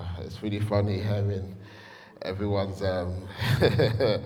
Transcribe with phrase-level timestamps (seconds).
[0.20, 1.56] it's really funny hearing
[2.22, 3.26] everyone's um,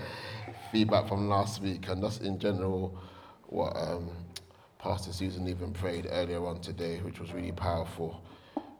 [0.72, 2.96] feedback from last week and just in general
[3.48, 4.10] what um,
[4.79, 8.22] Pastor Susan even prayed earlier on today, which was really powerful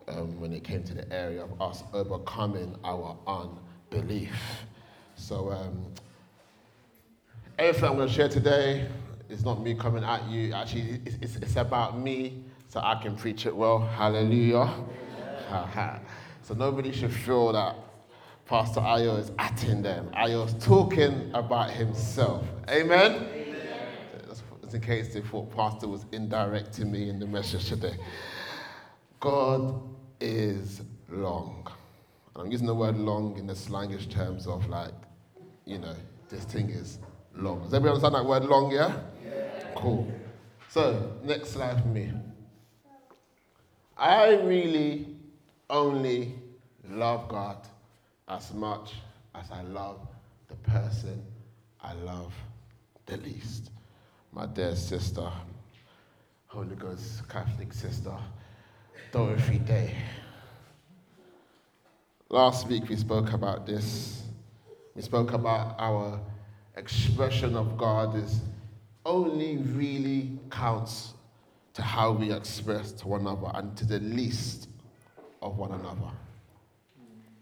[0.09, 4.37] um, when it came to the area of us overcoming our unbelief.
[5.17, 5.87] So, um,
[7.59, 8.87] everything I'm going to share today
[9.29, 10.53] is not me coming at you.
[10.53, 13.79] Actually, it's, it's, it's about me so I can preach it well.
[13.79, 14.73] Hallelujah.
[16.47, 17.74] So, nobody should feel that
[18.45, 20.09] Pastor Ayo is atting them.
[20.15, 22.47] Ayo's talking about himself.
[22.71, 23.27] Amen?
[24.29, 27.97] Just in case they thought Pastor was indirect to me in the message today.
[29.19, 29.83] God
[30.21, 31.66] is long.
[32.37, 34.95] I'm using the word long in the slangish terms of like,
[35.65, 35.97] you know,
[36.29, 37.01] this thing is
[37.35, 37.65] long.
[37.65, 39.01] Does everybody understand that word long, yeah?
[39.24, 39.73] yeah?
[39.74, 40.09] Cool.
[40.69, 42.13] So, next slide for me.
[43.99, 45.16] I really
[45.69, 46.34] only
[46.88, 47.59] love God
[48.29, 48.95] as much
[49.34, 50.01] as I love
[50.49, 51.23] the person
[51.82, 52.32] I love
[53.07, 53.71] the least.
[54.32, 55.29] My dear sister,
[56.46, 58.15] Holy Ghost Catholic sister,
[59.13, 59.95] Dorothy Day.
[62.29, 64.22] Last week we spoke about this.
[64.94, 66.20] We spoke about our
[66.76, 68.41] expression of God is
[69.04, 71.14] only really counts
[71.74, 74.69] to how we express to one another and to the least
[75.47, 76.12] of one another.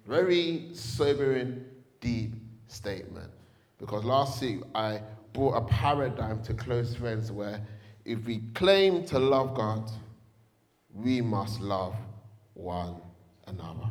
[0.06, 1.64] Very sobering,
[2.00, 2.34] deep
[2.68, 3.30] statement.
[3.78, 5.00] Because last week I
[5.32, 7.60] brought a paradigm to close friends where
[8.04, 9.90] if we claim to love God,
[10.94, 11.96] we must love
[12.52, 12.96] one
[13.46, 13.90] another.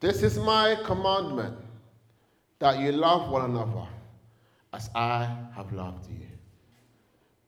[0.00, 1.56] This is my commandment
[2.60, 3.86] that you love one another
[4.72, 6.26] as I have loved you.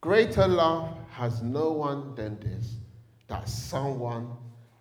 [0.00, 2.74] Greater love has no one than this
[3.28, 4.28] that someone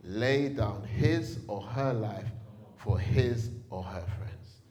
[0.10, 2.26] lay down his or her life
[2.78, 4.62] for his or her friends.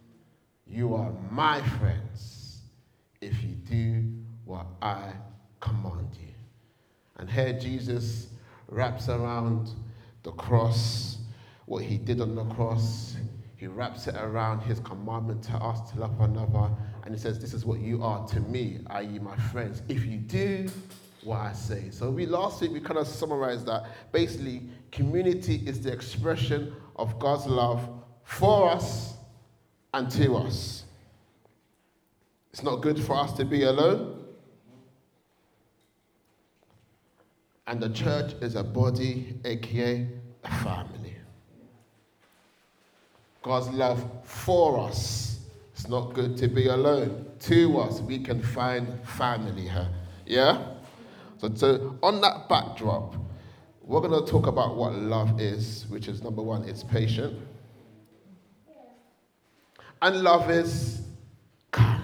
[0.67, 2.63] You are my friends
[3.21, 4.05] if you do
[4.45, 5.13] what I
[5.61, 6.35] command you.
[7.19, 8.29] And here Jesus
[8.69, 9.71] wraps around
[10.25, 11.19] the cross
[11.67, 13.17] what he did on the cross.
[13.57, 16.75] He wraps it around his commandment to us to love one another.
[17.05, 20.19] And he says, This is what you are to me, i.e., my friends, if you
[20.19, 20.69] do
[21.25, 21.91] what I say.
[21.91, 24.63] So we last week we kind of summarized that basically
[24.93, 27.89] community is the expression of God's love
[28.25, 29.15] for us
[29.95, 30.85] and to us.
[32.53, 34.25] It's not good for us to be alone.
[37.67, 40.09] And the church is a body, aka
[40.45, 41.17] a family.
[43.43, 45.41] God's love for us.
[45.73, 47.27] It's not good to be alone.
[47.41, 49.89] To us, we can find family here.
[50.27, 50.75] Yeah?
[51.39, 53.15] So, so on that backdrop,
[53.89, 57.39] we're going to talk about what love is, which is number one, it's patient.
[60.03, 61.01] And love is
[61.71, 62.03] kind.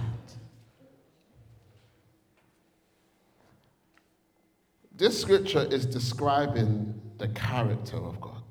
[4.97, 8.43] This scripture is describing the character of God.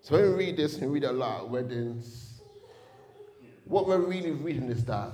[0.00, 2.40] So when we read this and read a lot of weddings,
[3.64, 5.12] what we're really reading is that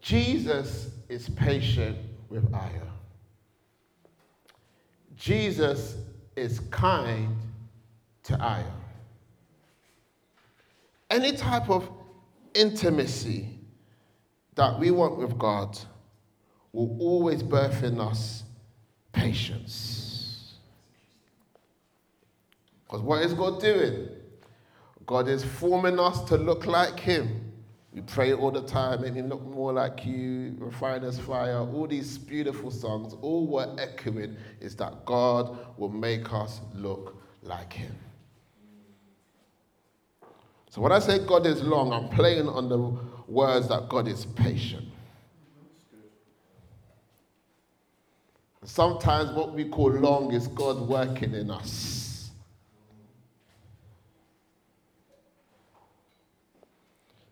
[0.00, 1.98] Jesus is patient
[2.30, 2.95] with Ayo.
[5.16, 5.96] Jesus
[6.36, 7.36] is kind
[8.24, 8.70] to Ayo.
[11.10, 11.88] Any type of
[12.54, 13.48] intimacy
[14.54, 15.78] that we want with God
[16.72, 18.42] will always birth in us
[19.12, 20.54] patience.
[22.84, 24.08] Because what is God doing?
[25.06, 27.45] God is forming us to look like Him.
[27.96, 32.18] We pray all the time, make me look more like you, refiner's fire, all these
[32.18, 37.96] beautiful songs, all we're echoing is that God will make us look like Him.
[40.68, 42.78] So when I say God is long, I'm playing on the
[43.32, 44.84] words that God is patient.
[48.62, 52.05] Sometimes what we call long is God working in us.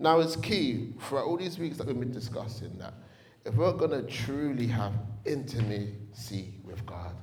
[0.05, 2.93] Now, it's key for all these weeks that we've been discussing that
[3.47, 4.93] if we're going to truly have
[5.25, 7.17] intimacy with God,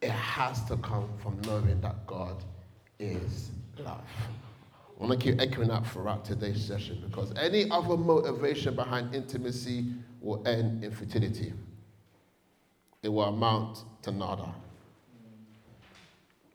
[0.00, 2.44] it has to come from knowing that God
[3.00, 4.06] is love.
[4.08, 9.86] I want to keep echoing that throughout today's session because any other motivation behind intimacy
[10.20, 11.52] will end in futility.
[13.02, 14.54] It will amount to nada.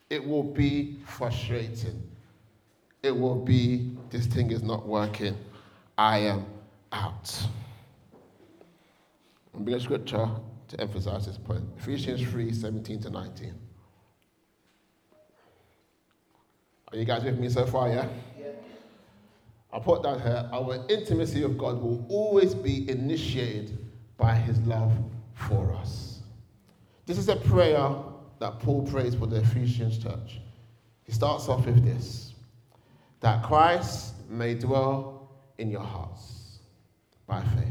[0.10, 2.10] It will be frustrating
[3.01, 5.38] it will be this thing is not working.
[5.98, 6.46] I am
[6.92, 7.48] out.
[9.54, 10.30] I'm bring a scripture
[10.70, 13.54] to emphasize this point Ephesians 3 17 to 19.
[16.92, 18.08] Are you guys with me so far, yeah?
[18.40, 18.48] yeah.
[19.72, 23.78] I put down here our intimacy with God will always be initiated
[24.18, 24.92] by his love
[25.34, 26.22] for us.
[27.06, 27.94] This is a prayer
[28.40, 30.40] that Paul prays for the Ephesians church.
[31.04, 32.29] He starts off with this
[33.19, 36.60] that Christ may dwell in your hearts
[37.27, 37.66] by faith.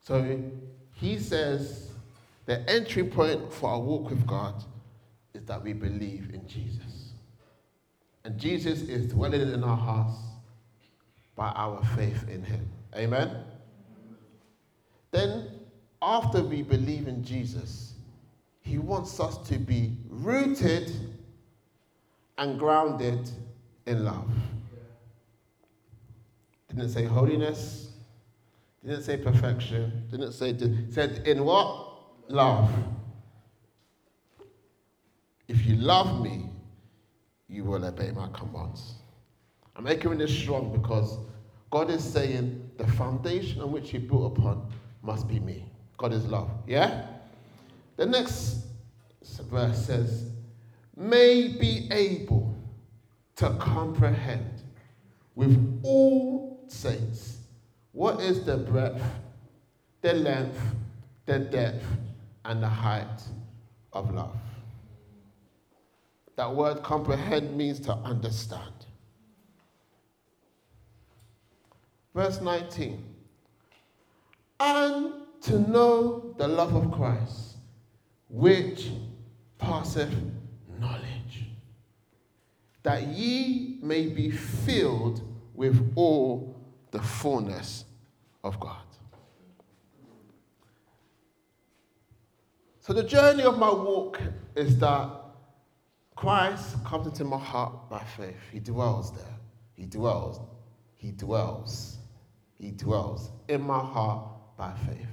[0.00, 0.40] So
[0.94, 1.90] he says
[2.46, 4.64] the entry point for our walk with God
[5.34, 7.12] is that we believe in Jesus.
[8.24, 10.16] And Jesus is dwelling in our hearts
[11.36, 12.68] by our faith in him.
[12.96, 13.44] Amen?
[15.10, 15.48] Then,
[16.02, 17.94] after we believe in Jesus,
[18.60, 20.90] he wants us to be rooted
[22.38, 23.30] and grounded
[23.86, 24.30] in love.
[26.68, 27.90] Didn't say holiness,
[28.84, 30.56] didn't say perfection, didn't say,
[30.90, 31.86] said in what?
[32.28, 32.70] Love.
[35.48, 36.46] If you love me,
[37.48, 38.94] you will obey my commands.
[39.74, 41.18] I'm making this strong because
[41.70, 44.70] God is saying the foundation on which you built upon
[45.02, 45.64] must be me.
[45.96, 46.50] God is love.
[46.66, 47.06] Yeah?
[47.96, 48.66] The next
[49.50, 50.30] verse says,
[50.98, 52.56] may be able
[53.36, 54.62] to comprehend
[55.36, 57.38] with all saints
[57.92, 59.02] what is the breadth,
[60.02, 60.60] the length,
[61.26, 61.84] the depth,
[62.44, 63.22] and the height
[63.92, 64.36] of love.
[66.36, 68.72] That word comprehend means to understand.
[72.14, 73.04] Verse 19.
[74.60, 75.12] And
[75.42, 77.56] to know the love of Christ,
[78.28, 78.88] which
[79.58, 80.12] passeth
[80.80, 81.44] knowledge,
[82.82, 85.22] that ye may be filled
[85.54, 86.56] with all
[86.90, 87.84] the fullness
[88.44, 88.76] of God.
[92.80, 94.18] So, the journey of my walk
[94.56, 95.10] is that
[96.16, 98.40] Christ comes into my heart by faith.
[98.50, 99.36] He dwells there.
[99.74, 100.40] He dwells.
[100.96, 101.98] He dwells.
[102.58, 104.26] He dwells in my heart
[104.56, 105.06] by faith.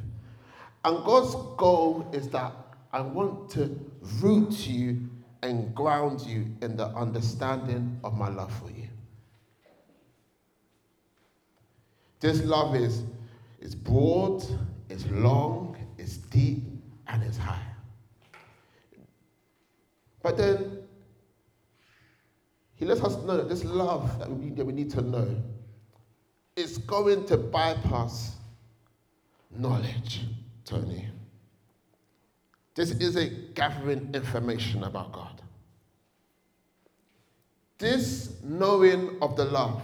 [0.86, 2.54] And God's goal is that
[2.94, 3.78] I want to
[4.22, 5.10] root you
[5.46, 8.88] and ground you in the understanding of my love for you.
[12.20, 13.04] This love is,
[13.60, 14.44] is broad,
[14.90, 16.64] it's long, it's deep,
[17.08, 17.66] and it's high.
[20.24, 20.80] But then
[22.74, 25.28] he lets us know that this love that we, that we need to know
[26.56, 28.36] is going to bypass
[29.52, 30.22] knowledge,
[30.64, 31.08] Tony.
[32.76, 35.42] This is a gathering information about God.
[37.78, 39.82] This knowing of the love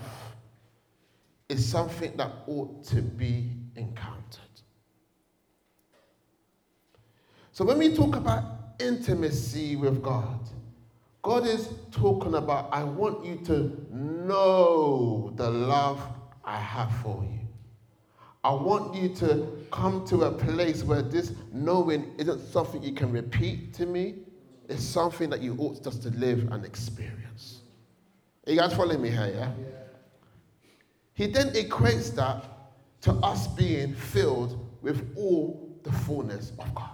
[1.49, 4.39] is something that ought to be encountered.
[7.53, 8.43] So when we talk about
[8.79, 10.39] intimacy with God,
[11.21, 16.01] God is talking about, I want you to know the love
[16.43, 17.39] I have for you.
[18.43, 23.11] I want you to come to a place where this knowing isn't something you can
[23.11, 24.15] repeat to me,
[24.67, 27.61] it's something that you ought just to live and experience.
[28.47, 29.51] Are you guys following me here, yeah?
[29.59, 29.81] yeah?
[31.13, 32.45] He then equates that
[33.01, 36.89] to us being filled with all the fullness of God.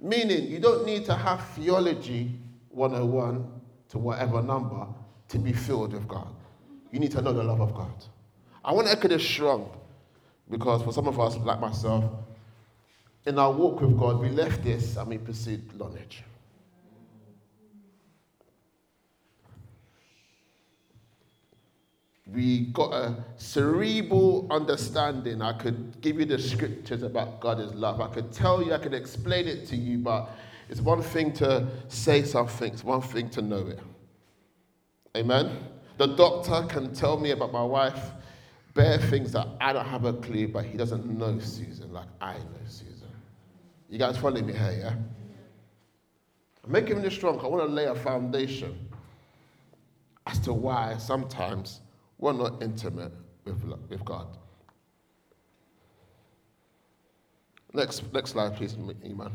[0.00, 2.38] Meaning, you don't need to have theology
[2.70, 3.60] 101
[3.90, 4.86] to whatever number
[5.28, 6.28] to be filled with God.
[6.92, 8.04] You need to know the love of God.
[8.68, 9.70] I want to echo this strong
[10.50, 12.04] because for some of us, like myself,
[13.24, 16.22] in our walk with God, we left this and we pursued knowledge.
[22.30, 25.40] we got a cerebral understanding.
[25.40, 28.02] I could give you the scriptures about God's love.
[28.02, 30.28] I could tell you, I could explain it to you, but
[30.68, 33.78] it's one thing to say something, it's one thing to know it.
[35.16, 35.56] Amen?
[35.96, 38.10] The doctor can tell me about my wife
[38.78, 42.34] bare things that I don't have a clue, but he doesn't know Susan like I
[42.34, 43.08] know Susan.
[43.90, 44.94] You guys follow me here, yeah?
[46.64, 47.40] I'm making this strong.
[47.40, 48.88] I want to lay a foundation
[50.28, 51.80] as to why sometimes
[52.18, 53.10] we're not intimate
[53.44, 54.28] with, with God.
[57.72, 59.32] Next, next slide, please, Iman.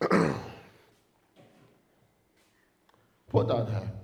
[3.28, 3.97] Put down here.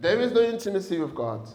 [0.00, 1.46] There is no intimacy with God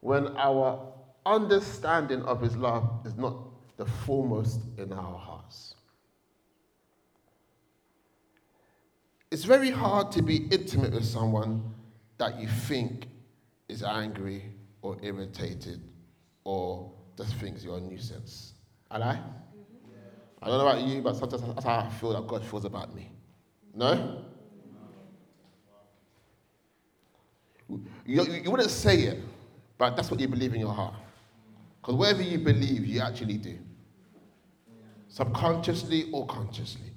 [0.00, 0.92] when our
[1.26, 3.36] understanding of His love is not
[3.76, 5.74] the foremost in our hearts.
[9.32, 11.74] It's very hard to be intimate with someone
[12.18, 13.08] that you think
[13.68, 14.44] is angry
[14.82, 15.80] or irritated
[16.44, 18.54] or just thinks you're a nuisance.
[18.90, 19.18] Am I?
[20.42, 22.94] I don't know about you, but sometimes that's how I feel that God feels about
[22.94, 23.10] me.
[23.74, 24.24] No?
[28.06, 29.18] You, you, wouldn't say it,
[29.78, 30.94] but that's what you believe in your heart.
[31.80, 33.58] Because whatever you believe, you actually do.
[35.08, 36.92] Subconsciously or consciously.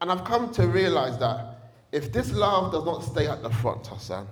[0.00, 3.86] And I've come to realize that if this love does not stay at the front,
[3.86, 4.26] Hassan,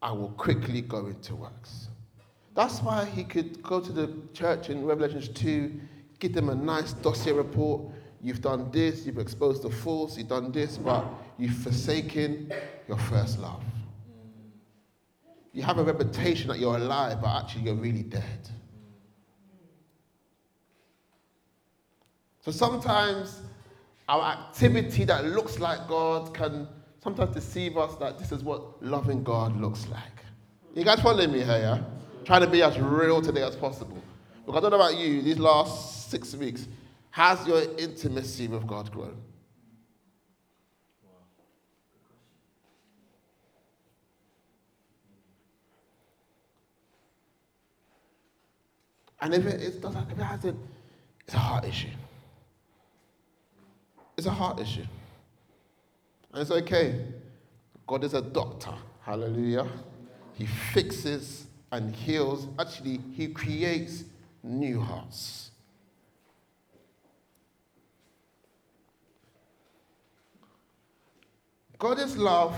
[0.00, 1.88] I will quickly go into works.
[2.54, 5.80] That's why he could go to the church in Revelations 2,
[6.18, 7.82] give them a nice dossier report.
[8.22, 11.04] You've done this, you've exposed the false, you've done this, but
[11.38, 12.52] you've forsaken
[12.86, 13.64] your first love.
[15.52, 18.48] You have a reputation that you're alive, but actually you're really dead.
[22.40, 23.40] So sometimes
[24.08, 26.68] our activity that looks like God can
[27.02, 30.00] sometimes deceive us that this is what loving God looks like.
[30.74, 31.80] You guys following me here, yeah?
[32.24, 34.02] Trying to be as real today as possible.
[34.46, 36.66] Because I don't know about you, these last six weeks,
[37.12, 39.16] has your intimacy with God grown?
[49.20, 50.58] And if it, doesn't, if it hasn't,
[51.24, 51.86] it's a heart issue.
[54.16, 54.84] It's a heart issue.
[56.32, 57.06] And it's okay.
[57.86, 58.74] God is a doctor.
[59.02, 59.68] Hallelujah.
[60.34, 62.48] He fixes and heals.
[62.58, 64.04] Actually, He creates
[64.42, 65.51] new hearts.
[71.82, 72.56] God's love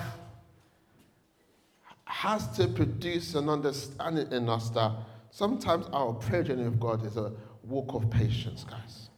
[2.04, 4.92] has to produce an understanding in us that
[5.30, 9.08] sometimes our prayer journey with God is a walk of patience, guys.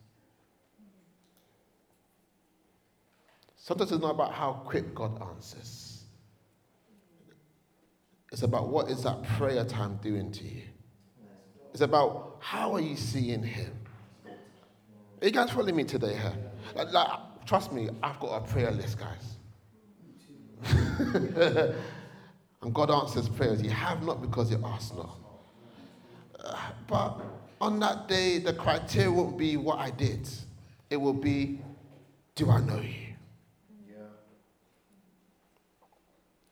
[3.57, 6.05] Sometimes it's not about how quick God answers.
[8.31, 10.63] It's about what is that prayer time doing to you.
[11.73, 13.73] It's about how are you seeing Him.
[15.21, 16.37] Are you guys following me today here?
[16.77, 17.09] Like, like,
[17.45, 19.36] trust me, I've got a prayer list, guys.
[22.63, 23.63] and God answers prayers.
[23.63, 25.17] You have not because you ask not.
[26.45, 27.21] Uh, but
[27.61, 30.29] on that day, the criteria won't be what I did.
[30.91, 31.61] It will be,
[32.35, 33.07] do I know you?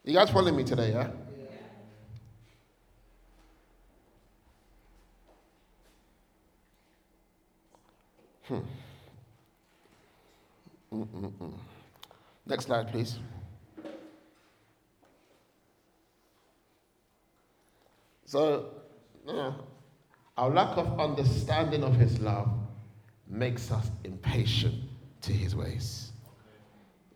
[0.06, 1.08] You guys following me today, yeah?
[8.46, 8.58] Hmm.
[10.92, 11.54] Mm-mm-mm.
[12.46, 13.18] Next slide, please.
[18.34, 18.66] So,
[20.36, 22.48] our lack of understanding of His love
[23.28, 24.74] makes us impatient
[25.20, 26.10] to His ways.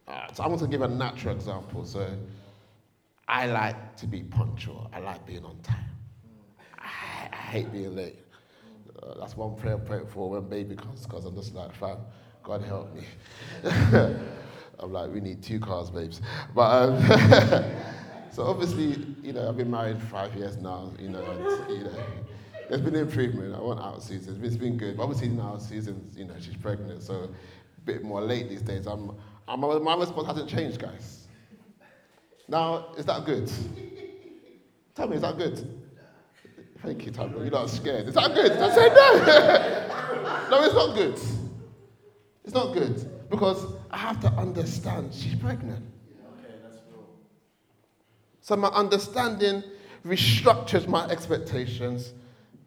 [0.07, 1.85] Uh, so, I want to give a natural example.
[1.85, 2.09] So,
[3.27, 4.89] I like to be punctual.
[4.95, 5.91] I like being on time.
[6.79, 8.21] I, I hate being late.
[9.03, 11.97] Uh, that's one prayer I pray for when baby comes, because I'm just like, fam,
[12.45, 13.03] God help me.
[14.79, 16.21] I'm like, we need two cars, babes.
[16.55, 17.73] But um,
[18.39, 20.93] so obviously, you know, I've been married five years now.
[20.97, 22.05] You know, and, you know,
[22.69, 23.53] there's been improvement.
[23.53, 24.39] I want out Susan.
[24.45, 24.97] It's been good.
[24.97, 28.87] But obviously now Susan's, you know, she's pregnant, so a bit more late these days.
[28.87, 29.11] I'm,
[29.49, 31.27] I'm my response hasn't changed, guys.
[32.47, 33.51] Now, is that good?
[34.95, 35.83] Tell me, is that good?
[36.81, 37.39] Thank you, Tanya.
[37.39, 38.07] You're not scared.
[38.07, 38.53] Is that good?
[38.53, 40.49] I say no.
[40.51, 41.21] no, it's not good.
[42.45, 45.85] It's not good because I have to understand she's pregnant.
[48.49, 49.63] So my understanding
[50.07, 52.15] restructures my expectations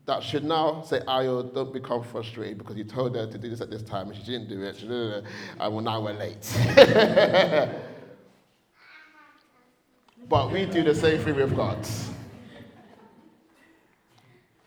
[0.05, 3.61] that should now say, Ayo, don't become frustrated because you told her to do this
[3.61, 4.79] at this time and she didn't do it.
[4.83, 6.55] And well, now we're late.
[10.29, 11.83] But we do the same thing with God.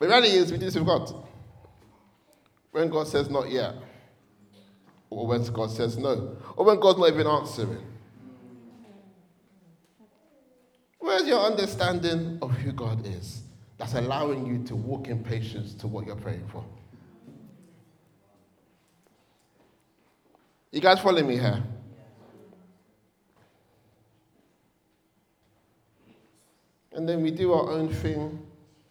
[0.01, 1.15] The reality is, we do this with God.
[2.73, 3.77] When God says not yet,
[5.11, 7.94] or when God says no, or when God's not even answering.
[11.15, 13.43] Where's your understanding of who God is
[13.79, 16.65] that's allowing you to walk in patience to what you're praying for?
[20.73, 21.63] You guys following me here?
[26.95, 28.45] And then we do our own thing,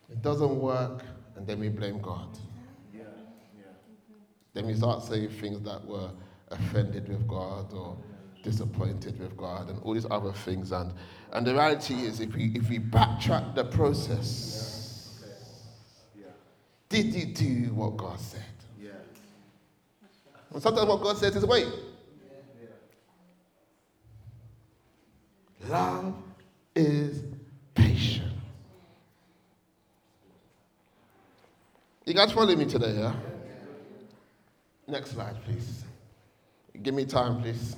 [0.10, 1.04] it doesn't work,
[1.36, 2.30] and then we blame God.
[2.94, 3.02] Yeah.
[3.58, 3.66] Yeah.
[4.54, 6.10] Then we start saying things that were
[6.52, 7.98] offended with God or
[8.44, 10.72] disappointed with God and all these other things.
[10.72, 10.94] And,
[11.32, 15.20] and the reality is, if we, if we backtrack the process,
[16.90, 18.42] did you do what God said?
[20.54, 21.68] And sometimes what God says is wait.
[25.68, 26.14] Love
[26.76, 27.24] is
[27.74, 28.34] patient.
[32.06, 33.16] You guys follow me today, yeah?
[34.88, 35.84] Next slide, please.
[36.82, 37.78] Give me time, please.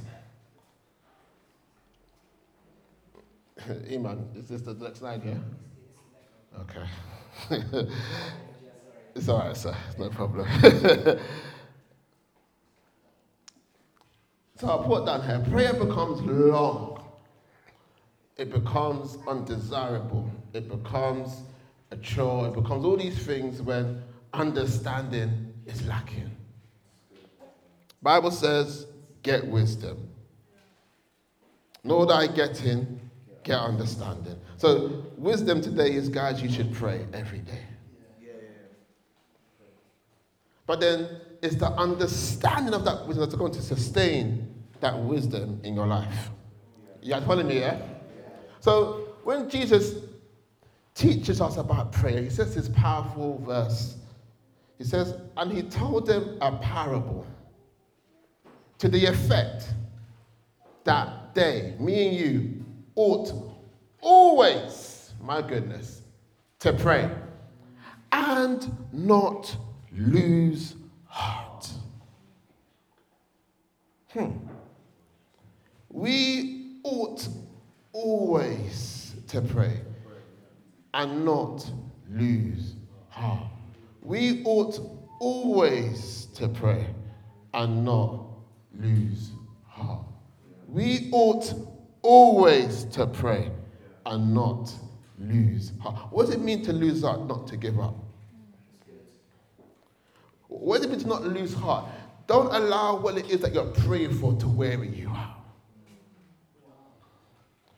[3.91, 5.41] Iman, is this the next slide here?
[6.59, 6.85] Okay.
[9.15, 9.75] it's all right, sir.
[9.97, 10.47] No problem.
[14.57, 17.03] so I'll put down here prayer becomes long,
[18.37, 21.41] it becomes undesirable, it becomes
[21.91, 24.01] a chore, it becomes all these things when
[24.33, 26.31] understanding is lacking.
[28.01, 28.87] Bible says,
[29.23, 30.09] get wisdom.
[31.83, 32.27] Know that I
[33.45, 34.35] get understanding.
[34.57, 37.61] So, wisdom today is, guys, you should pray every day.
[40.65, 45.75] But then it's the understanding of that wisdom that's going to sustain that wisdom in
[45.75, 46.31] your life.
[47.03, 47.79] You guys following me, yeah?
[48.59, 50.03] So when Jesus
[50.95, 53.97] teaches us about prayer, he says this powerful verse.
[54.79, 57.27] He says, and he told them a parable
[58.79, 59.71] to the effect
[60.83, 62.64] that they, me and you,
[62.95, 63.31] ought
[64.01, 66.01] always, my goodness,
[66.59, 67.09] to pray
[68.11, 69.55] and not
[69.91, 70.75] lose
[71.05, 71.69] heart.
[74.09, 74.31] Hmm.
[75.89, 77.27] We ought
[77.91, 79.81] always to pray
[80.93, 81.69] and not
[82.09, 82.75] lose
[83.09, 83.51] heart.
[84.01, 84.79] We ought
[85.19, 86.87] always to pray
[87.53, 88.25] and not
[88.77, 89.31] lose
[89.67, 90.05] heart.
[90.67, 91.74] We ought
[92.05, 93.51] always to pray
[94.05, 94.71] and not
[95.17, 96.11] lose heart.
[96.11, 97.95] What does it mean to lose heart, not to give up?
[100.47, 101.85] What does it mean to not lose heart?
[102.27, 105.41] Don't allow what it is that you're praying for to weary you out.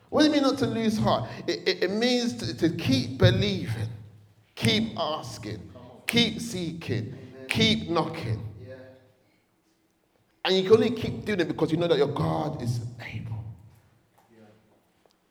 [0.09, 1.29] What does it mean not to lose heart?
[1.47, 3.89] It, it, it means to, to, keep believing,
[4.55, 5.69] keep asking,
[6.05, 7.17] keep seeking,
[7.49, 8.43] keep knocking.
[10.45, 13.36] And you can only keep doing it because you know that your God is able.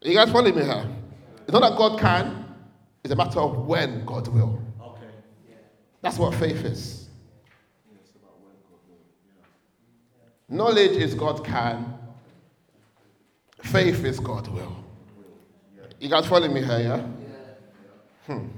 [0.02, 0.86] You guys follow me here?
[1.42, 2.44] It's not that God can,
[3.02, 4.60] it's a matter of when God will.
[4.80, 5.06] Okay.
[6.02, 7.08] That's what faith is.
[10.48, 11.98] Knowledge is God can,
[13.62, 14.76] faith is God will.
[15.98, 17.06] You guys follow me here, yeah?
[18.26, 18.48] Hmm.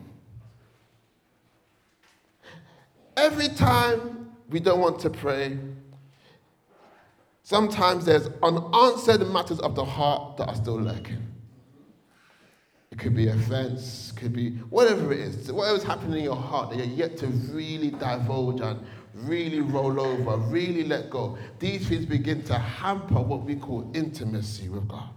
[3.17, 5.59] Every time we don't want to pray,
[7.49, 11.27] sometimes there's unanswered matters of the heart that are still lurking.
[12.91, 16.77] It could be offense, could be whatever it is, whatever's happening in your heart that
[16.77, 18.85] you're yet to really divulge and
[19.15, 21.39] really roll over, really let go.
[21.59, 25.09] These things begin to hamper what we call intimacy with God.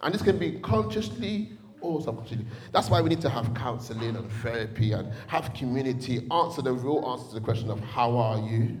[0.00, 1.50] And this can be consciously
[1.82, 2.46] or subconsciously.
[2.72, 7.06] That's why we need to have counseling and therapy and have community, answer the real
[7.10, 8.78] answer to the question of how are you?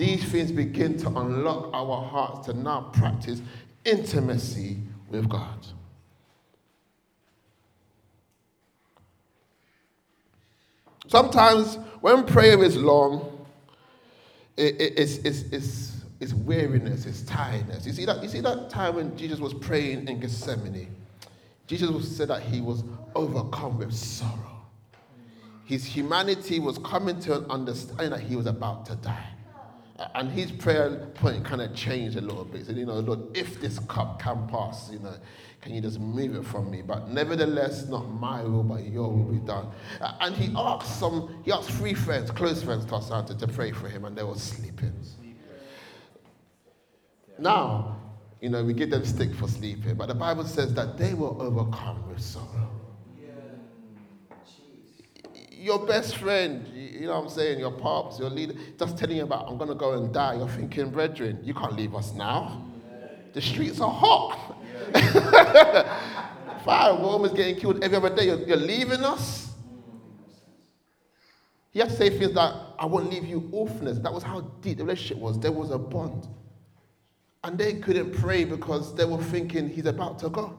[0.00, 3.42] These things begin to unlock our hearts to now practice
[3.84, 4.78] intimacy
[5.10, 5.66] with God.
[11.06, 13.46] Sometimes when prayer is long,
[14.56, 17.84] it, it, it's, it's, it's, it's weariness, it's tiredness.
[17.84, 20.96] You see, that, you see that time when Jesus was praying in Gethsemane?
[21.66, 22.84] Jesus said that he was
[23.14, 24.62] overcome with sorrow.
[25.66, 29.34] His humanity was coming to an understanding that he was about to die.
[30.14, 32.60] And his prayer point kind of changed a little bit.
[32.60, 35.14] He said, you know, Lord, if this cup can pass, you know,
[35.60, 36.80] can you just move it from me?
[36.80, 39.68] But nevertheless, not my will, but your will be done.
[40.00, 43.88] And he asked some, he asked three friends, close friends to Asante, to pray for
[43.90, 44.94] him, and they were sleeping.
[47.38, 48.00] Now,
[48.40, 51.28] you know, we give them stick for sleeping, but the Bible says that they were
[51.28, 52.70] overcome with sorrow.
[55.60, 59.24] Your best friend, you know what I'm saying, your pops, your leader, just telling you
[59.24, 60.36] about, I'm going to go and die.
[60.36, 62.66] You're thinking, brethren, you can't leave us now.
[63.34, 64.56] The streets are hot.
[66.64, 68.24] Fire is getting killed every other day.
[68.24, 69.50] You're, you're leaving us.
[71.72, 74.00] He had to say things like, I won't leave you orphaners.
[74.00, 75.38] That was how deep the relationship was.
[75.38, 76.26] There was a bond.
[77.44, 80.58] And they couldn't pray because they were thinking he's about to go.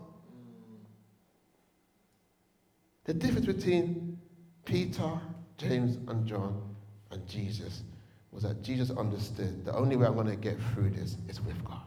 [3.05, 4.10] The difference between
[4.65, 5.19] Peter,
[5.57, 6.61] James, and John
[7.11, 7.83] and Jesus
[8.31, 11.63] was that Jesus understood the only way I'm going to get through this is with
[11.65, 11.81] God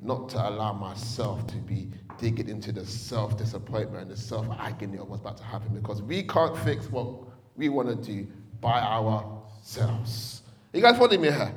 [0.00, 4.98] not to allow myself to be digging into the self disappointment and the self agony
[4.98, 7.08] of what's about to happen because we can't fix what
[7.56, 8.26] we want to do
[8.60, 10.42] by ourselves.
[10.72, 11.52] You guys following me here?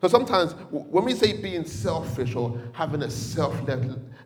[0.00, 3.64] So sometimes when we say being selfish or having a self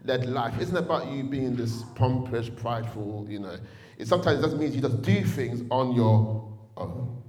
[0.06, 3.56] life isn't about you being this pompous, prideful, you know.
[3.98, 7.22] It sometimes doesn't mean you just do things on your own.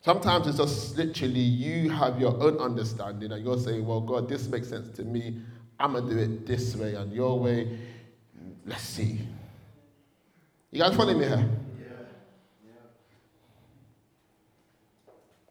[0.00, 4.48] Sometimes it's just literally you have your own understanding and you're saying, well, God, this
[4.48, 5.40] makes sense to me.
[5.78, 7.78] I'm going to do it this way and your way.
[8.66, 9.20] Let's see.
[10.72, 11.48] You guys follow me here?
[11.78, 11.92] Yeah.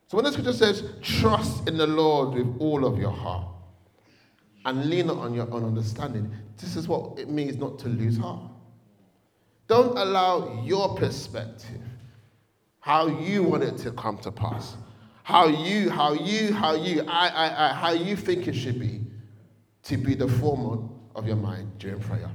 [0.07, 3.47] So when the scripture says, trust in the Lord with all of your heart
[4.65, 8.17] and lean not on your own understanding, this is what it means not to lose
[8.17, 8.41] heart.
[9.67, 11.81] Don't allow your perspective,
[12.79, 14.75] how you want it to come to pass,
[15.23, 19.01] how you, how you, how you, I, I, I, how you think it should be,
[19.83, 22.29] to be the form of your mind during prayer.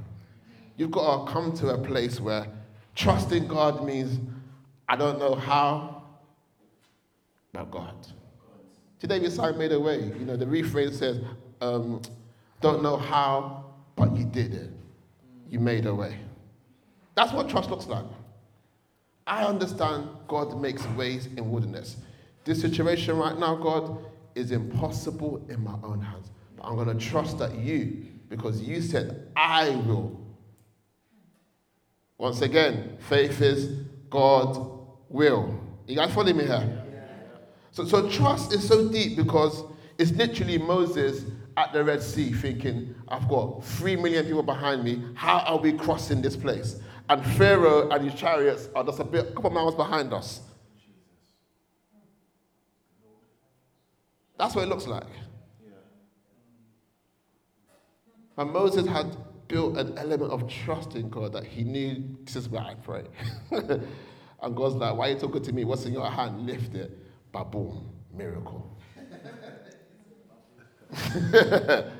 [0.75, 2.47] You've got to come to a place where
[2.95, 4.19] trusting God means
[4.89, 6.03] I don't know how,
[7.53, 7.95] but God.
[8.99, 9.99] Today we sang made a way.
[10.01, 11.19] You know, the refrain says,
[11.61, 12.01] um,
[12.61, 13.65] don't know how,
[13.95, 14.71] but you did it.
[15.49, 16.17] You made a way.
[17.15, 18.05] That's what trust looks like.
[19.25, 21.97] I understand God makes ways in wilderness.
[22.45, 26.31] This situation right now, God, is impossible in my own hands.
[26.55, 30.19] But I'm going to trust that you, because you said, I will.
[32.17, 34.57] Once again, faith is God
[35.09, 35.59] will.
[35.87, 36.83] You guys follow me here?
[37.71, 39.63] So, so trust is so deep because
[39.97, 41.25] it's literally Moses
[41.57, 45.03] at the Red Sea thinking, I've got three million people behind me.
[45.15, 46.79] How are we crossing this place?
[47.09, 50.41] And Pharaoh and his chariots are just a bit, a couple miles behind us.
[54.37, 55.03] That's what it looks like.
[58.37, 59.17] And Moses had
[59.47, 63.05] built an element of trust in God that he knew this is where I pray.
[63.51, 65.65] and God's like, Why are you talking to me?
[65.65, 66.45] What's in your hand?
[66.45, 66.91] Lift it
[67.43, 68.76] boom, miracle.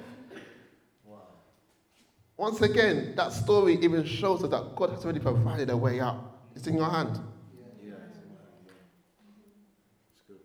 [2.38, 6.40] Once again, that story even shows us that God has already provided a way out.
[6.56, 7.20] It's in your hand.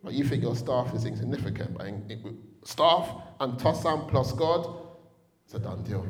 [0.03, 1.87] But you think your staff is insignificant, but
[2.65, 4.67] staff and Tossam plus God,
[5.45, 6.05] it's a done deal.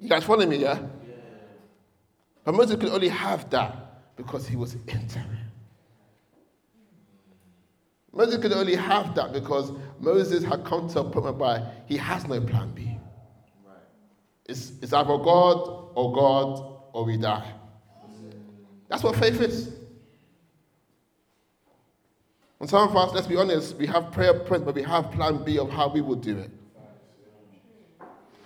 [0.00, 0.80] You guys following me, yeah?
[2.44, 5.39] But Moses could only have that because he was interim.
[8.12, 12.26] Moses could only have that because Moses had come to a point whereby he has
[12.26, 12.98] no plan B.
[14.46, 17.52] It's, it's either God or God or we die.
[18.88, 19.72] That's what faith is.
[22.58, 25.44] And some of us, let's be honest, we have prayer points, but we have plan
[25.44, 26.50] B of how we will do it.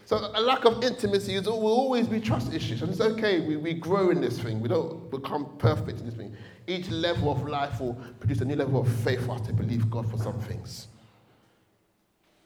[0.06, 2.82] So a lack of intimacy is, will always be trust issues.
[2.82, 4.60] And it's okay, we, we grow in this thing.
[4.60, 6.36] We don't become perfect in this thing.
[6.66, 9.90] Each level of life will produce a new level of faith for us to believe
[9.90, 10.88] God for some things.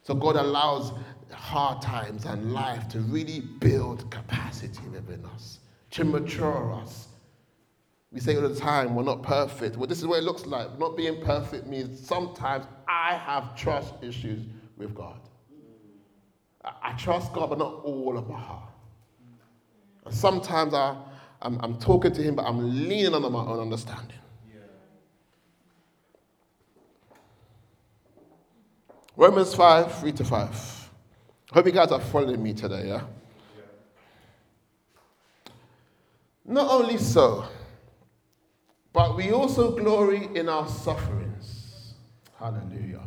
[0.03, 0.93] So God allows
[1.33, 5.59] hard times and life to really build capacity within us,
[5.91, 7.09] to mature us.
[8.11, 9.77] We say all the time, we're not perfect.
[9.77, 10.79] Well, this is what it looks like.
[10.79, 14.47] Not being perfect means sometimes I have trust issues
[14.79, 15.28] with God.
[16.83, 18.69] I trust God, but not all of my heart.
[20.05, 20.97] And sometimes I,
[21.43, 24.19] I'm, I'm, talking to Him, but I'm leaning on my own understanding.
[24.53, 24.61] Yeah.
[29.17, 30.91] Romans 5, 3 to 5.
[31.53, 33.03] Hope you guys are following me today, yeah?
[33.57, 35.53] yeah?
[36.45, 37.45] Not only so,
[38.93, 41.95] but we also glory in our sufferings.
[42.39, 43.03] Hallelujah.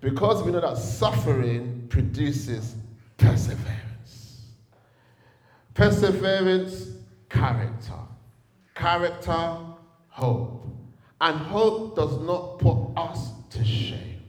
[0.00, 2.76] Because we know that suffering produces
[3.20, 4.46] perseverance.
[5.74, 6.88] Perseverance,
[7.28, 8.00] character.
[8.74, 9.58] Character,
[10.08, 10.66] hope.
[11.20, 14.22] And hope does not put us to shame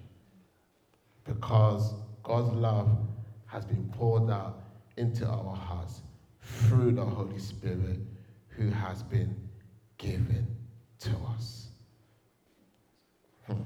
[1.24, 2.90] because God's love
[3.46, 4.62] has been poured out
[4.98, 6.02] into our hearts
[6.42, 8.00] through the Holy Spirit
[8.50, 9.34] who has been
[9.98, 10.46] given
[11.00, 11.70] to us.
[13.48, 13.62] Hmm.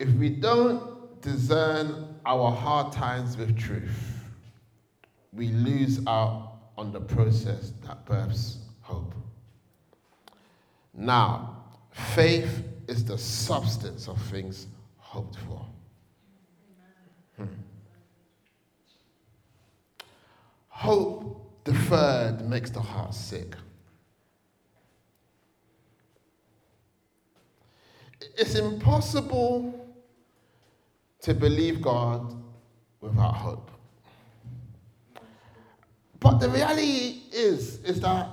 [0.00, 4.22] If we don't discern our hard times with truth,
[5.32, 9.14] we lose out on the process that births hope.
[10.94, 15.66] Now, faith is the substance of things hoped for.
[17.36, 17.44] Hmm.
[20.68, 23.54] Hope deferred makes the heart sick.
[28.36, 29.87] It's impossible
[31.22, 32.34] to believe God
[33.00, 33.70] without hope.
[36.20, 38.28] But the reality is, is that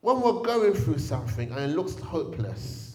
[0.00, 2.92] when we're going through something and it looks hopeless,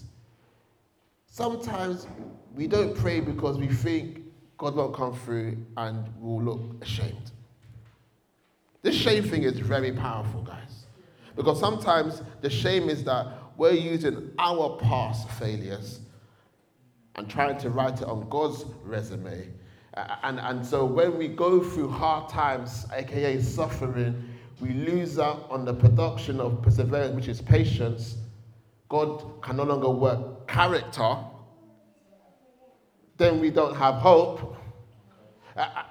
[1.38, 2.08] Sometimes
[2.52, 4.22] we don't pray because we think
[4.56, 7.30] God won't come through and we'll look ashamed.
[8.82, 10.86] This shame thing is very powerful, guys.
[11.36, 16.00] Because sometimes the shame is that we're using our past failures
[17.18, 19.48] and trying to write it on God's resume.
[20.22, 24.22] And, and so when we go through hard times, aka suffering,
[24.60, 28.16] we lose out on the production of perseverance, which is patience.
[28.88, 31.16] God can no longer work character.
[33.16, 34.56] Then we don't have hope.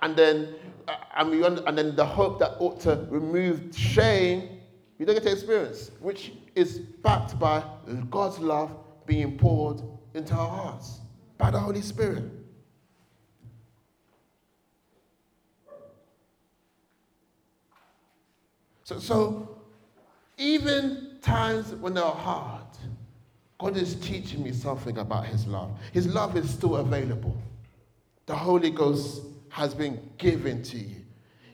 [0.01, 0.55] And then,
[1.17, 4.61] and, we, and then the hope that ought to remove shame,
[4.97, 7.61] we don't get to experience, which is backed by
[8.09, 8.71] God's love
[9.05, 9.81] being poured
[10.13, 11.01] into our hearts
[11.37, 12.23] by the Holy Spirit.
[18.83, 19.57] So, so
[20.37, 22.63] even times when they're hard,
[23.59, 25.77] God is teaching me something about His love.
[25.91, 27.35] His love is still available.
[28.27, 31.01] The Holy Ghost has been given to you.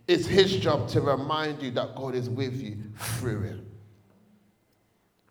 [0.07, 3.59] It's His job to remind you that God is with you through it.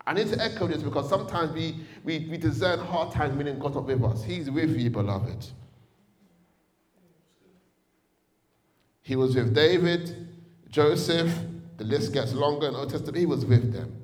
[0.06, 3.76] I need to echo this because sometimes we, we, we discern hard times meaning God's
[3.76, 4.24] not with us.
[4.24, 5.46] He's with you, beloved.
[9.02, 10.28] He was with David,
[10.68, 11.32] Joseph,
[11.76, 13.16] the list gets longer in Old Testament.
[13.16, 13.96] He was with them.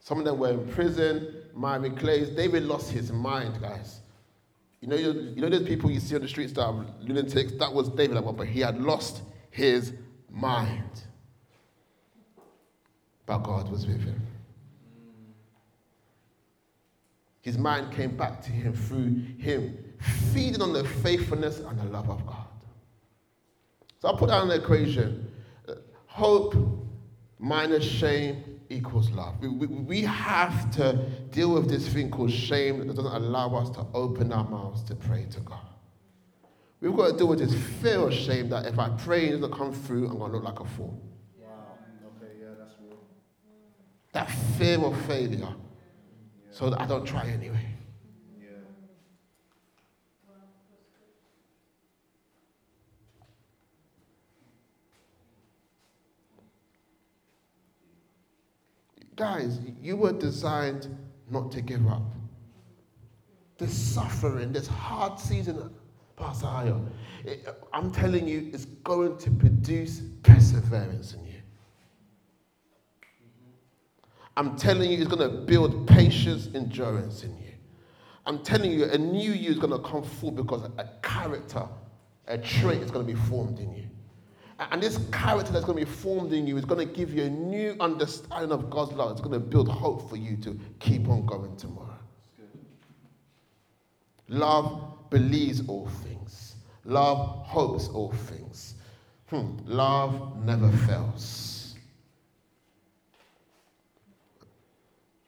[0.00, 2.28] Some of them were in prison, Miami Clays.
[2.30, 4.00] David lost his mind, guys.
[4.80, 7.52] You know, you, know those people you see on the streets that are lunatics?
[7.58, 8.48] That was David point.
[8.48, 9.92] He had lost his
[10.28, 11.04] mind.
[13.26, 14.20] But God was with him.
[17.42, 19.76] His mind came back to him through him
[20.32, 22.46] feeding on the faithfulness and the love of God.
[24.00, 25.30] So I'll put that in the equation.
[26.06, 26.54] Hope
[27.38, 29.40] minus shame equals love.
[29.40, 30.94] We, we, we, have to
[31.30, 34.94] deal with this thing called shame that doesn't allow us to open our mouths to
[34.94, 35.66] pray to God.
[36.80, 39.40] We've got to deal with this fear of shame that if I pray and it
[39.40, 41.00] doesn't come through, I'm going to look like a fool.
[41.38, 41.48] Wow.
[42.16, 42.98] Okay, yeah, that's real.
[44.12, 45.54] That fear of failure.
[46.52, 47.66] So I don't try anyway.
[59.16, 60.94] Guys, you were designed
[61.30, 62.02] not to give up.
[63.56, 65.70] This suffering, this hard season,
[66.16, 66.86] Pastor Ayo,
[67.72, 71.31] I'm telling you, it's going to produce perseverance in you.
[74.36, 77.52] I'm telling you, it's going to build patience, endurance in you.
[78.24, 81.66] I'm telling you, a new you is going to come forth because a character,
[82.28, 83.88] a trait is going to be formed in you.
[84.70, 87.24] And this character that's going to be formed in you is going to give you
[87.24, 89.10] a new understanding of God's love.
[89.12, 91.88] It's going to build hope for you to keep on going tomorrow.
[94.28, 98.76] Love believes all things, love hopes all things.
[99.28, 99.56] Hmm.
[99.64, 101.51] Love never fails.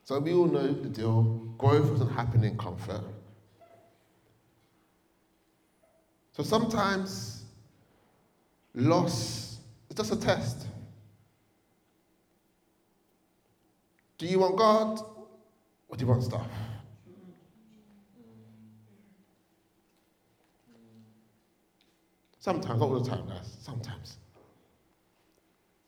[0.05, 1.23] So we all know the deal.
[1.57, 3.03] Growth doesn't happen in comfort.
[6.33, 7.45] So sometimes
[8.75, 10.67] Loss is just a test.
[14.19, 15.01] Do you want God
[15.89, 16.47] or do you want stuff?
[22.41, 23.57] Sometimes, not all the time, guys.
[23.63, 24.19] Sometimes.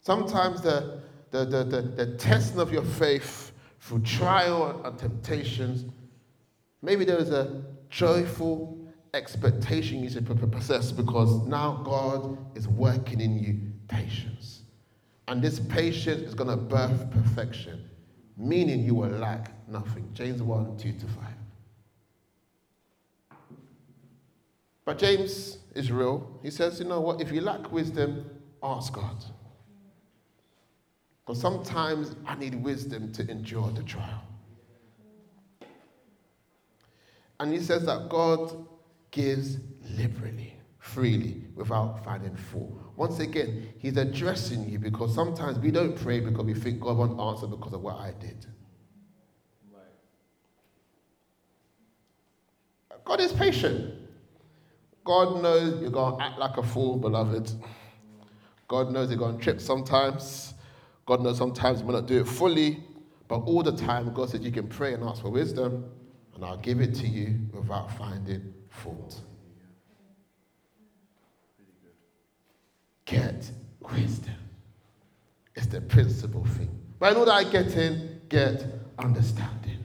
[0.01, 3.46] Sometimes the, the, the, the, the testing of your faith
[3.87, 5.85] through trial and temptations,
[6.83, 8.77] maybe there is a joyful
[9.15, 14.63] expectation you should possess because now God is working in you patience.
[15.29, 17.89] And this patience is going to birth perfection,
[18.37, 20.11] meaning you will lack nothing.
[20.15, 23.39] James 1 2 to 5.
[24.85, 26.41] But James is real.
[26.43, 27.21] He says, you know what?
[27.21, 28.29] If you lack wisdom,
[28.65, 29.25] ask God.
[31.27, 34.23] Because sometimes I need wisdom to endure the trial.
[37.41, 38.67] And he says that God
[39.11, 39.59] gives
[39.91, 42.73] liberally, freely, without finding fault.
[42.97, 47.21] Once again, he's addressing you because sometimes we don't pray because we think God won't
[47.21, 48.47] answer because of what I did.
[53.05, 53.95] God is patient.
[55.05, 57.53] God knows you're going to act like a fool, beloved.
[58.67, 60.55] God knows you're going to trip sometimes.
[61.07, 62.83] God knows sometimes you may not do it fully,
[63.29, 65.85] but all the time, God said you can pray and ask for wisdom,
[66.35, 69.21] and I'll give it to you without finding fault.
[73.05, 73.51] Get
[73.93, 74.35] wisdom.
[75.55, 76.69] It's the principal thing.
[76.99, 78.65] But in order I get in, get
[78.99, 79.85] understanding.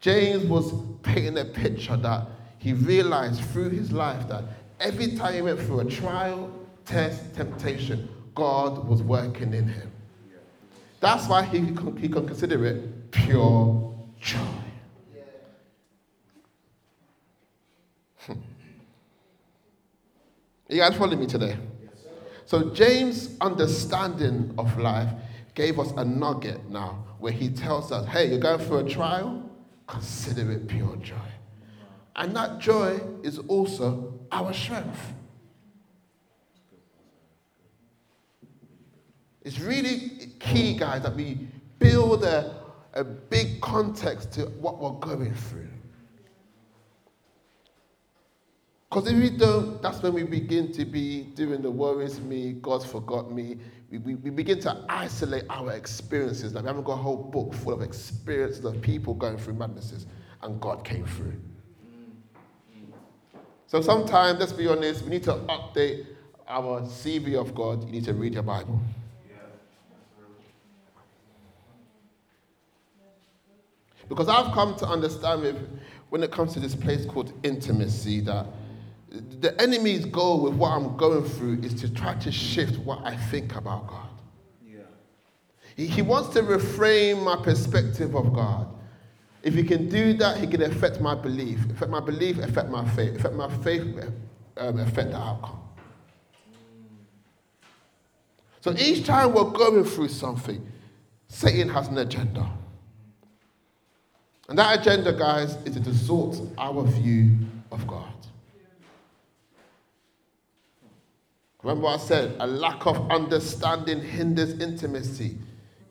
[0.00, 2.26] James was painting a picture that
[2.58, 4.44] he realized through his life that
[4.80, 6.50] every time he went through a trial,
[6.86, 8.08] test, temptation,
[8.40, 9.92] God was working in him.
[10.98, 14.38] That's why he, he can consider it pure joy.
[18.20, 18.32] Hmm.
[20.70, 21.58] You guys follow me today?
[22.46, 25.10] So, James' understanding of life
[25.54, 29.50] gave us a nugget now where he tells us, hey, you're going through a trial,
[29.86, 31.30] consider it pure joy.
[32.16, 35.12] And that joy is also our strength.
[39.42, 41.48] It's really key, guys, that we
[41.78, 42.62] build a,
[42.94, 45.68] a big context to what we're going through.
[48.90, 52.84] Because if we don't, that's when we begin to be doing the worries me, God's
[52.84, 53.56] forgot me.
[53.88, 56.54] We, we, we begin to isolate our experiences.
[56.54, 60.06] Like we haven't got a whole book full of experiences of people going through madnesses,
[60.42, 61.40] and God came through.
[63.68, 66.06] So sometimes, let's be honest, we need to update
[66.48, 67.84] our CV of God.
[67.84, 68.80] You need to read your Bible.
[74.10, 78.44] Because I've come to understand with, when it comes to this place called intimacy that
[79.08, 83.16] the enemy's goal with what I'm going through is to try to shift what I
[83.16, 84.08] think about God.
[84.66, 84.80] Yeah.
[85.76, 88.66] He, he wants to reframe my perspective of God.
[89.44, 91.64] If he can do that, he can affect my belief.
[91.70, 93.14] Affect my belief, affect my faith.
[93.14, 94.10] Affect my faith,
[94.56, 95.60] um, affect the outcome.
[98.60, 100.66] So each time we're going through something,
[101.28, 102.50] Satan has an agenda.
[104.50, 107.36] And that agenda, guys, is to distort our view
[107.70, 108.12] of God.
[111.62, 112.34] Remember what I said?
[112.40, 115.38] A lack of understanding hinders intimacy.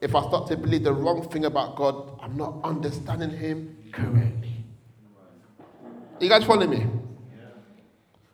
[0.02, 4.66] If I start to believe the wrong thing about God, I'm not understanding Him correctly.
[6.20, 6.86] You guys follow me?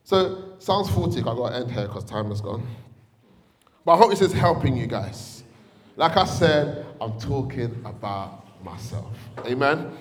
[0.06, 2.66] So, Psalms 40, I've got to end here because time is gone.
[3.86, 5.44] But I hope this is helping you guys.
[5.98, 9.16] Like I said, I'm talking about myself.
[9.46, 9.96] Amen?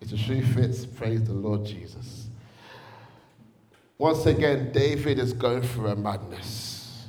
[0.00, 0.86] It's a shoe fits.
[0.86, 2.28] Praise the Lord Jesus.
[3.98, 7.06] Once again, David is going through a madness.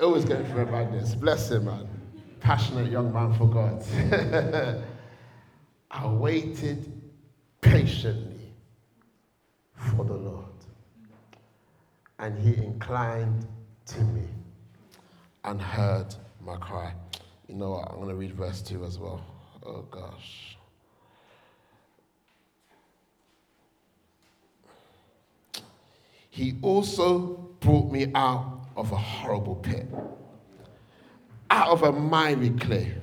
[0.00, 1.14] Always going through a madness.
[1.14, 1.88] Bless him, man.
[2.40, 3.82] Passionate young man for God.
[5.90, 6.92] I waited
[7.60, 8.52] patiently
[9.74, 10.44] for the Lord,
[12.18, 13.46] and he inclined
[13.86, 14.24] to me
[15.44, 16.92] and heard my cry.
[17.48, 17.90] You know what?
[17.90, 19.24] I'm going to read verse 2 as well.
[19.64, 20.56] Oh, gosh.
[26.30, 29.86] He also brought me out of a horrible pit,
[31.50, 32.94] out of a miry clay.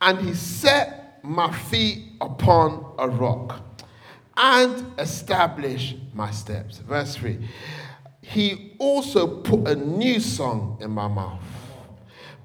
[0.00, 3.60] And he set my feet upon a rock
[4.36, 6.78] and established my steps.
[6.78, 7.48] Verse 3.
[8.20, 11.40] He also put a new song in my mouth.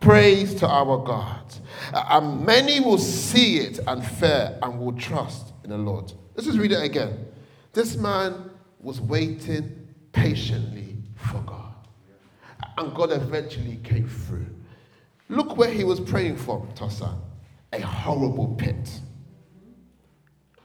[0.02, 1.54] Praise to our God.
[1.94, 6.12] And many will see it and fear and will trust in the Lord.
[6.36, 7.28] Let's just read it again.
[7.72, 11.76] This man was waiting patiently for God.
[12.78, 14.48] And God eventually came through.
[15.30, 17.16] Look where he was praying from, Tosa.
[17.72, 19.00] A horrible pit.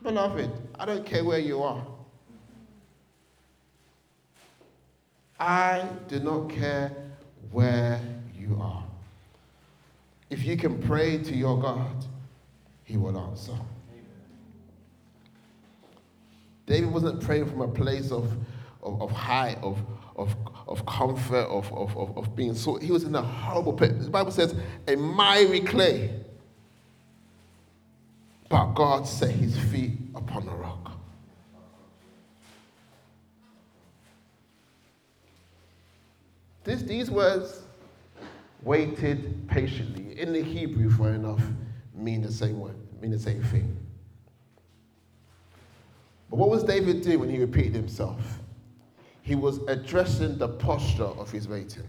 [0.03, 1.87] Beloved, I don't care where you are.
[5.39, 6.91] I do not care
[7.51, 8.01] where
[8.35, 8.83] you are.
[10.29, 12.05] If you can pray to your God,
[12.85, 13.53] he will answer.
[16.67, 18.33] David wasn't praying from a place of,
[18.83, 19.79] of, of high, of,
[20.17, 20.35] of,
[20.67, 22.77] of comfort, of, of, of, of being so.
[22.77, 24.01] He was in a horrible pit.
[24.01, 24.55] The Bible says,
[24.89, 26.11] a miry clay.
[28.49, 30.93] But God set his feet upon a rock.
[36.65, 37.63] This, these words,
[38.67, 41.43] waited patiently, in the Hebrew, for enough,
[41.95, 43.77] mean the same word, mean the same thing.
[46.29, 48.41] But what was David doing when he repeated himself?
[49.23, 51.89] He was addressing the posture of his waiting.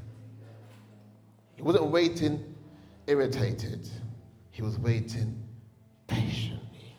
[1.55, 2.55] He wasn't waiting
[3.07, 3.89] irritated,
[4.51, 5.41] he was waiting
[6.05, 6.95] patiently.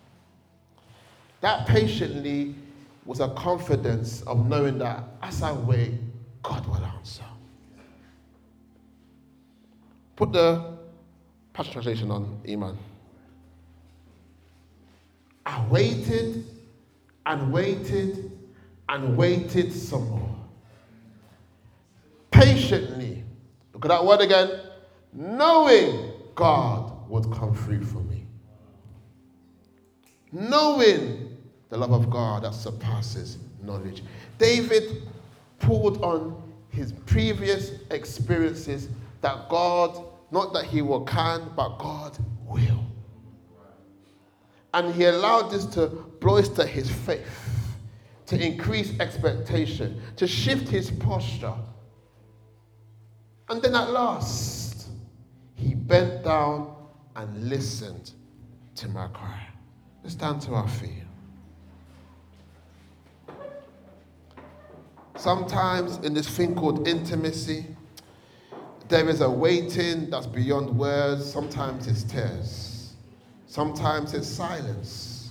[1.41, 2.57] That patiently
[3.05, 5.93] was a confidence of knowing that as I wait,
[6.43, 7.25] God will answer.
[10.19, 10.77] Put the
[11.53, 12.77] Passion Translation on, Iman.
[15.47, 16.45] I waited
[17.25, 18.33] and waited
[18.89, 20.37] and waited some more.
[22.33, 23.23] Patiently,
[23.73, 24.61] look at that word again,
[25.13, 28.25] knowing God would come through for me.
[30.33, 31.37] knowing
[31.71, 34.03] the love of God that surpasses knowledge.
[34.39, 35.03] David
[35.61, 38.89] pulled on his previous experiences
[39.21, 42.85] that God, not that he will can, but God will.
[44.75, 45.87] And he allowed this to
[46.21, 47.77] bolster his faith,
[48.27, 51.55] to increase expectation, to shift his posture.
[53.49, 54.89] And then at last,
[55.55, 56.77] he bent down
[57.17, 58.13] and listened
[58.77, 59.47] to my cry.
[60.03, 61.05] Let's stand to our feet.
[65.17, 67.67] Sometimes in this thing called intimacy,
[68.89, 71.31] there is a waiting that's beyond words.
[71.31, 72.95] Sometimes it's tears.
[73.47, 75.31] Sometimes it's silence.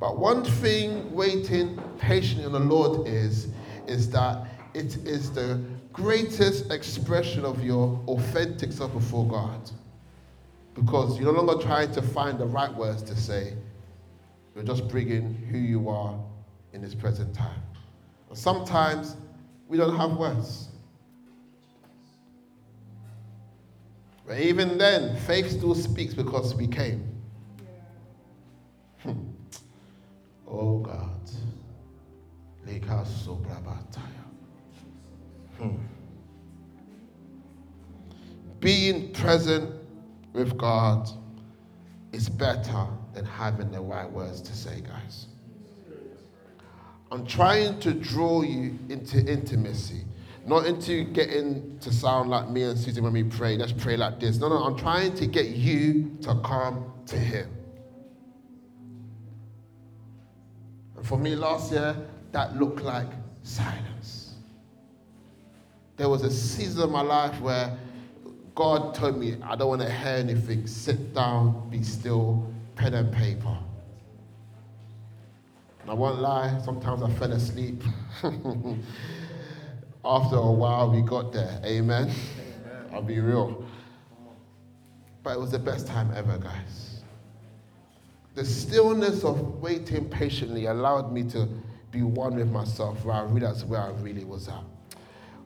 [0.00, 3.48] But one thing waiting patiently on the Lord is,
[3.86, 9.70] is that it is the greatest expression of your authentic self before God.
[10.74, 13.54] Because you're no longer trying to find the right words to say,
[14.54, 16.18] you're just bringing who you are
[16.72, 17.62] in this present time.
[18.32, 19.16] Sometimes
[19.68, 20.68] we don't have words.
[24.26, 27.04] But even then, faith still speaks because we came.
[29.02, 29.12] Hmm.
[30.48, 31.16] Oh God.
[35.58, 35.76] Hmm.
[38.60, 39.72] Being present
[40.32, 41.08] with God
[42.12, 45.26] is better than having the right words to say, guys.
[47.10, 50.04] I'm trying to draw you into intimacy,
[50.46, 53.56] not into getting to sound like me and Susan when we pray.
[53.56, 54.38] Let's pray like this.
[54.38, 57.50] No, no, I'm trying to get you to come to Him.
[60.96, 61.96] And for me last year,
[62.30, 63.08] that looked like
[63.42, 64.34] silence.
[65.96, 67.76] There was a season of my life where
[68.54, 70.66] God told me, I don't want to hear anything.
[70.68, 73.58] Sit down, be still, pen and paper.
[75.88, 77.82] I won't lie, sometimes I fell asleep.
[80.06, 81.60] After a while, we got there.
[81.64, 82.04] Amen.
[82.04, 82.90] Amen.
[82.92, 83.64] I'll be real.
[85.24, 87.00] But it was the best time ever, guys.
[88.36, 91.48] The stillness of waiting patiently allowed me to
[91.90, 94.62] be one with myself, where I realized where I really was at.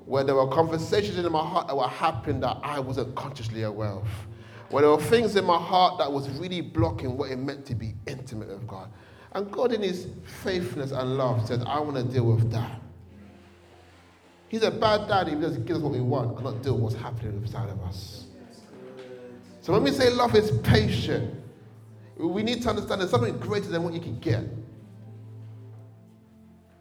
[0.05, 3.93] Where there were conversations in my heart that were happening that I wasn't consciously aware
[3.93, 4.09] of.
[4.69, 7.75] Where there were things in my heart that was really blocking what it meant to
[7.75, 8.91] be intimate with God.
[9.33, 10.09] And God, in His
[10.43, 12.81] faithfulness and love, said, I want to deal with that.
[14.51, 16.83] He's a bad daddy He doesn't give us what we want and not deal with
[16.83, 18.25] what's happening inside of us.
[19.61, 21.41] So when we say love is patient,
[22.17, 24.43] we need to understand there's something greater than what you can get.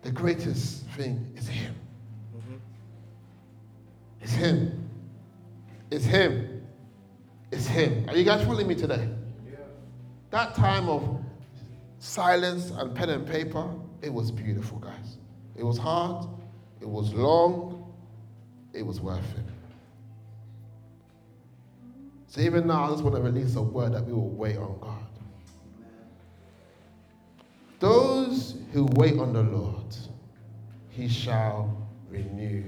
[0.01, 1.76] The greatest thing is Him.
[2.36, 2.55] Mm-hmm.
[4.22, 4.89] It's Him.
[5.91, 6.65] It's Him.
[7.51, 8.09] It's Him.
[8.09, 9.07] Are you guys following me today?
[9.45, 9.57] Yeah.
[10.32, 11.24] That time of
[11.99, 13.70] silence and pen and paper,
[14.01, 15.17] it was beautiful, guys.
[15.55, 16.26] It was hard,
[16.82, 17.94] it was long,
[18.74, 19.46] it was worth it.
[22.28, 24.78] So even now, I just want to release a word that we will wait on
[24.80, 24.96] God.
[27.80, 29.96] Those who wait on the Lord,
[30.90, 31.76] he shall
[32.10, 32.64] renew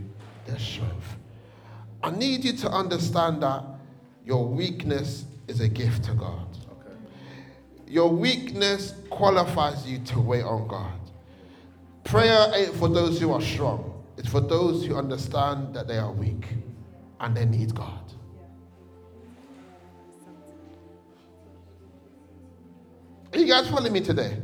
[0.45, 1.17] their strength.
[2.01, 3.63] I need you to understand that
[4.25, 6.47] your weakness is a gift to God.
[7.87, 10.93] Your weakness qualifies you to wait on God.
[12.03, 16.11] Prayer ain't for those who are strong, it's for those who understand that they are
[16.11, 16.45] weak
[17.19, 17.99] and they need God.
[23.33, 24.37] Are you guys following me today?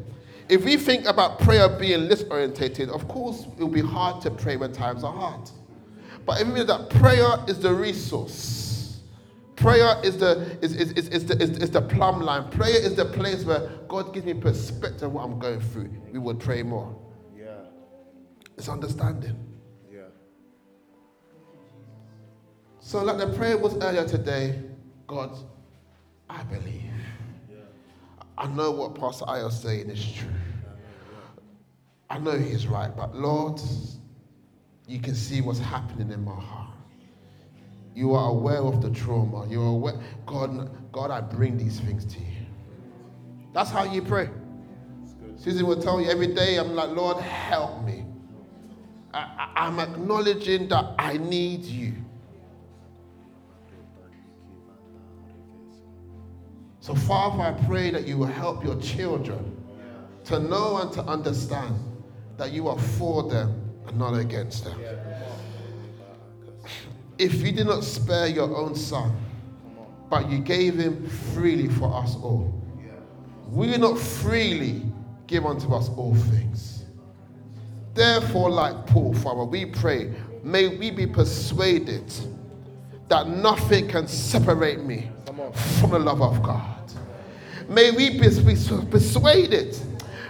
[0.50, 4.32] If we think about prayer being list orientated, of course it will be hard to
[4.32, 5.50] pray when times are hard.
[6.26, 8.68] But it means that prayer is the resource
[9.58, 12.48] Prayer is the, is, is, is, is, the, is, is the plumb line.
[12.52, 15.90] Prayer is the place where God gives me perspective of what I'm going through.
[16.14, 16.96] We will pray more.
[17.36, 17.56] Yeah.
[18.56, 19.36] It's understanding.
[22.88, 24.58] So, like the prayer was earlier today,
[25.08, 25.38] God,
[26.30, 26.86] I believe.
[27.52, 27.58] Yeah.
[28.38, 30.30] I know what Pastor Ayo is saying is true.
[32.10, 33.60] I know he's right, but Lord,
[34.88, 36.76] you can see what's happening in my heart.
[37.94, 39.46] You are aware of the trauma.
[39.50, 39.96] You're aware.
[40.26, 42.46] God, God, I bring these things to you.
[43.52, 44.30] That's how you pray.
[45.36, 48.06] Susan will tell you every day, I'm like, Lord, help me.
[49.14, 51.92] I, I'm acknowledging that I need you.
[56.88, 59.56] So, Father, I pray that you will help your children
[60.24, 61.76] to know and to understand
[62.38, 64.80] that you are for them and not against them
[67.18, 69.16] if you did not spare your own son,
[70.10, 72.54] but you gave him freely for us all,
[73.48, 74.84] will not freely
[75.26, 76.86] give unto us all things?
[77.94, 80.14] Therefore, like Paul, Father, we pray,
[80.44, 82.14] may we be persuaded
[83.10, 85.10] that nothing can separate me
[85.80, 86.77] from the love of God.
[87.70, 88.30] May we be
[88.90, 89.78] persuaded.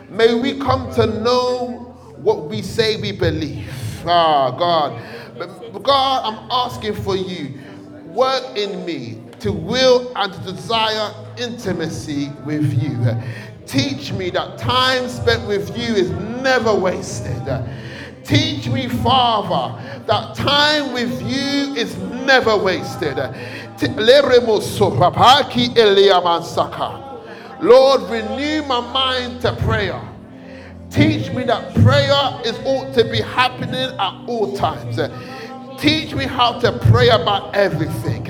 [0.09, 3.71] May we come to know what we say we believe.
[4.05, 5.83] Ah, God.
[5.83, 7.59] God, I'm asking for you,
[8.07, 12.97] work in me to will and to desire intimacy with you.
[13.67, 16.09] Teach me that time spent with you is
[16.41, 17.43] never wasted.
[18.23, 23.17] Teach me, Father, that time with you is never wasted.
[27.61, 30.01] Lord, renew my mind to prayer.
[30.89, 34.99] Teach me that prayer is ought to be happening at all times.
[35.79, 38.27] Teach me how to pray about everything.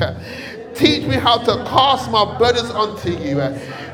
[0.73, 3.41] Teach me how to cast my burdens unto you.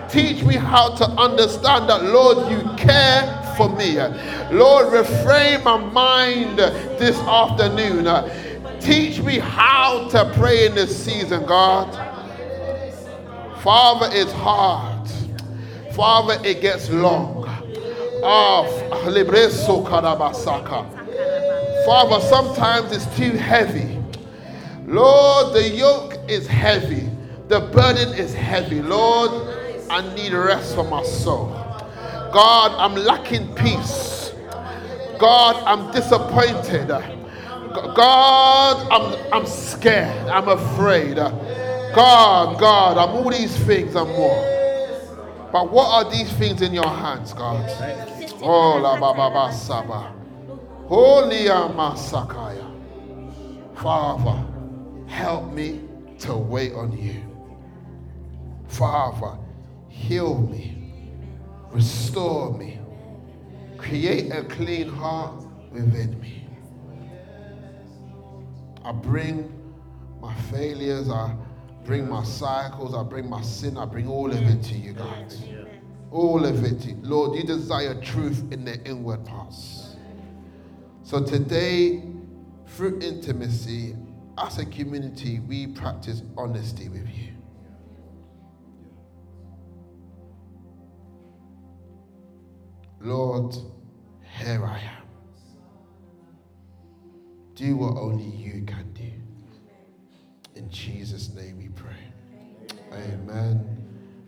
[0.09, 3.97] Teach me how to understand that, Lord, you care for me.
[4.51, 8.07] Lord, refrain my mind this afternoon.
[8.79, 11.91] Teach me how to pray in this season, God.
[13.61, 14.92] Father, it's hard.
[15.95, 17.45] Father, it gets long.
[18.23, 18.63] Ah,
[21.85, 23.99] Father, sometimes it's too heavy.
[24.87, 27.11] Lord, the yoke is heavy.
[27.47, 28.81] The burden is heavy.
[28.81, 29.29] Lord,
[29.91, 31.49] I need rest for my soul.
[32.33, 34.33] God, I'm lacking peace.
[35.19, 36.87] God, I'm disappointed.
[36.87, 40.27] God, I'm, I'm scared.
[40.27, 41.17] I'm afraid.
[41.17, 44.62] God, God, I'm all these things and more.
[45.53, 47.69] But what are these things in your hands, God?
[48.41, 50.11] Oh, la ba ba ba saba.
[50.87, 52.71] Holy Amasakaya.
[53.75, 54.43] Father,
[55.05, 55.81] help me
[56.21, 57.21] to wait on you.
[58.67, 59.37] Father,
[59.89, 60.91] heal me,
[61.69, 62.79] restore me,
[63.77, 65.35] create a clean heart
[65.71, 66.47] within me.
[68.83, 69.53] I bring
[70.19, 71.35] my failures, I
[71.83, 75.33] bring my cycles, I bring my sin, I bring all of it to you, God.
[76.11, 77.03] All of it.
[77.03, 79.95] Lord, you desire truth in the inward parts.
[81.03, 82.03] So today,
[82.67, 83.95] through intimacy,
[84.37, 87.33] as a community, we practice honesty with you.
[93.01, 93.55] Lord,
[94.39, 95.03] here I am.
[97.55, 99.11] Do what only you can do.
[100.55, 101.62] In Jesus' name.
[102.93, 103.65] Amen,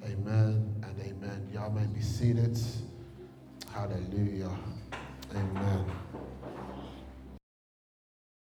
[0.03, 1.49] amen, and amen.
[1.53, 2.57] Y'all may be seated.
[3.71, 4.51] Hallelujah.
[5.35, 5.85] Amen.